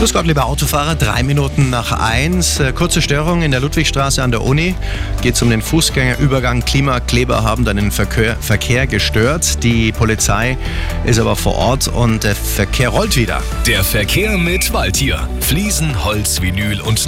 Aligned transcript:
Grüß 0.00 0.14
Gott, 0.14 0.26
lieber 0.26 0.46
Autofahrer. 0.46 0.94
Drei 0.94 1.22
Minuten 1.22 1.68
nach 1.68 1.92
eins. 1.92 2.58
Äh, 2.58 2.72
kurze 2.72 3.02
Störung 3.02 3.42
in 3.42 3.50
der 3.50 3.60
Ludwigstraße 3.60 4.22
an 4.22 4.30
der 4.30 4.40
Uni. 4.40 4.74
Geht 5.20 5.34
es 5.34 5.42
um 5.42 5.50
den 5.50 5.60
Fußgängerübergang. 5.60 6.64
Klimakleber 6.64 7.44
haben 7.44 7.66
dann 7.66 7.76
den 7.76 7.90
Verkehr, 7.90 8.38
Verkehr 8.40 8.86
gestört. 8.86 9.62
Die 9.62 9.92
Polizei 9.92 10.56
ist 11.04 11.18
aber 11.18 11.36
vor 11.36 11.54
Ort 11.54 11.88
und 11.88 12.24
der 12.24 12.34
Verkehr 12.34 12.88
rollt 12.88 13.14
wieder. 13.14 13.42
Der 13.66 13.84
Verkehr 13.84 14.38
mit 14.38 14.72
Waldtier. 14.72 15.28
Fliesen, 15.40 16.02
Holz, 16.02 16.40
Vinyl 16.40 16.80
und 16.80 16.98